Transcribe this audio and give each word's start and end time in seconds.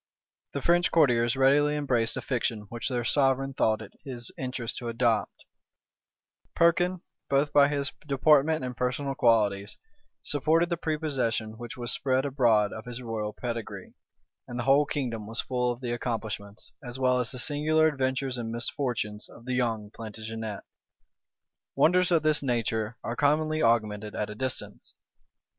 The 0.53 0.63
French 0.63 0.89
courtiers 0.89 1.35
readily 1.35 1.75
embraced 1.75 2.17
a 2.17 2.23
fiction 2.23 2.61
which 2.69 2.89
their 2.89 3.05
sovereign 3.05 3.53
thought 3.53 3.83
it 3.83 3.91
his 4.03 4.31
interest 4.35 4.79
to 4.79 4.87
adopt: 4.87 5.45
Perkin, 6.55 7.01
both 7.29 7.53
by 7.53 7.67
his 7.67 7.91
deportment 8.07 8.65
and 8.65 8.75
personal 8.75 9.13
qualities, 9.13 9.77
supported 10.23 10.69
the 10.69 10.75
prepossession 10.77 11.55
which 11.59 11.77
was 11.77 11.91
spread 11.91 12.25
abroad 12.25 12.73
of 12.73 12.85
his 12.85 12.99
royal 13.03 13.31
pedigree: 13.31 13.93
and 14.47 14.57
the 14.57 14.63
whole 14.63 14.87
kingdom 14.87 15.27
was 15.27 15.41
full 15.41 15.71
of 15.71 15.81
the 15.81 15.91
accomplishments, 15.93 16.71
as 16.83 16.97
well 16.97 17.19
as 17.19 17.29
the 17.29 17.37
singular 17.37 17.85
adventures 17.87 18.39
and 18.39 18.51
misfortunes, 18.51 19.29
of 19.29 19.45
the 19.45 19.53
young 19.53 19.91
Plantagenet. 19.91 20.63
Wonders 21.75 22.09
of 22.09 22.23
this 22.23 22.41
nature 22.41 22.97
are 23.03 23.15
commonly 23.15 23.61
augmented 23.61 24.15
at 24.15 24.31
a 24.31 24.33
distance. 24.33 24.95